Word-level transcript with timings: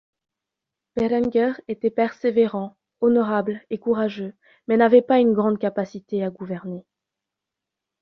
Berenguer 0.95 1.53
était 1.67 1.91
persévérant, 1.91 2.75
honorable 3.01 3.61
et 3.69 3.77
courageux 3.77 4.33
mais 4.67 4.75
n'avait 4.75 5.03
pas 5.03 5.19
une 5.19 5.33
grande 5.33 5.59
capacité 5.59 6.23
à 6.23 6.31
gouverner. 6.31 6.87